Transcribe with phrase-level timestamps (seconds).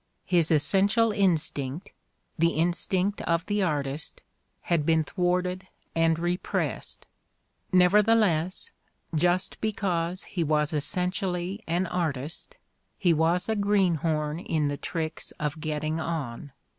[0.25, 1.91] His essential instinct,
[2.35, 4.19] the instinct of the artist,
[4.61, 7.05] had been thwarted and repressed.
[7.71, 8.71] Nevertheless,
[9.13, 12.57] just because he was es sentially an artist,
[12.97, 16.51] he was a greenhorn in the tricks of getting on.